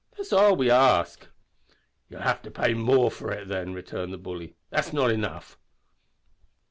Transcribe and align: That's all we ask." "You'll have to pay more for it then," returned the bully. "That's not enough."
That's 0.17 0.33
all 0.33 0.55
we 0.55 0.71
ask." 0.71 1.27
"You'll 2.09 2.21
have 2.23 2.41
to 2.41 2.49
pay 2.49 2.73
more 2.73 3.11
for 3.11 3.31
it 3.31 3.47
then," 3.47 3.71
returned 3.71 4.11
the 4.11 4.17
bully. 4.17 4.55
"That's 4.71 4.91
not 4.93 5.11
enough." 5.11 5.59